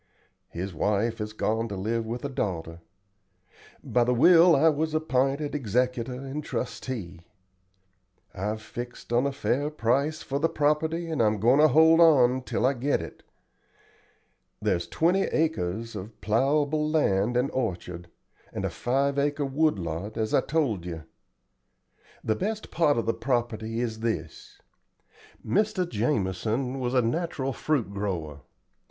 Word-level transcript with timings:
His 0.49 0.73
wife 0.73 1.19
has 1.19 1.31
gone 1.31 1.67
to 1.67 1.75
live 1.75 2.07
with 2.07 2.25
a 2.25 2.29
daughter. 2.29 2.79
By 3.83 4.03
the 4.03 4.15
will 4.15 4.55
I 4.55 4.67
was 4.67 4.95
app'inted 4.95 5.53
executor 5.53 6.15
and 6.15 6.43
trustee. 6.43 7.21
I've 8.33 8.63
fixed 8.63 9.13
on 9.13 9.27
a 9.27 9.31
fair 9.31 9.69
price 9.69 10.23
for 10.23 10.39
the 10.39 10.49
property, 10.49 11.07
and 11.07 11.21
I'm 11.21 11.39
goin' 11.39 11.59
to 11.59 11.67
hold 11.67 11.99
on 11.99 12.41
till 12.41 12.65
I 12.65 12.73
get 12.73 12.99
it. 12.99 13.21
There's 14.59 14.87
twenty 14.87 15.25
acres 15.25 15.95
of 15.95 16.19
plowable 16.19 16.89
land 16.91 17.37
and 17.37 17.51
orchard, 17.51 18.09
and 18.51 18.65
a 18.65 18.71
five 18.71 19.19
acre 19.19 19.45
wood 19.45 19.77
lot, 19.77 20.17
as 20.17 20.33
I 20.33 20.41
told 20.41 20.83
you. 20.83 21.03
The 22.23 22.35
best 22.35 22.71
part 22.71 22.97
of 22.97 23.05
the 23.05 23.13
property 23.13 23.79
is 23.81 23.99
this. 23.99 24.59
Mr. 25.45 25.87
Jamison 25.87 26.79
was 26.79 26.95
a 26.95 27.03
natural 27.03 27.53
fruit 27.53 27.93
grower. 27.93 28.41